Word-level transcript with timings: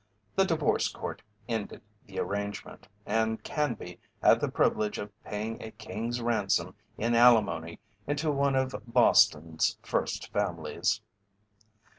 The 0.33 0.45
divorce 0.45 0.87
court 0.87 1.21
ended 1.47 1.83
the 2.07 2.17
arrangement, 2.17 2.87
and 3.05 3.43
Canby 3.43 3.99
had 4.23 4.39
the 4.39 4.49
privilege 4.49 4.97
of 4.97 5.11
paying 5.23 5.61
a 5.61 5.69
king's 5.69 6.19
ransom 6.23 6.73
in 6.97 7.13
alimony 7.13 7.77
into 8.07 8.31
one 8.31 8.55
of 8.55 8.75
Boston's 8.87 9.77
first 9.83 10.33
families. 10.33 11.01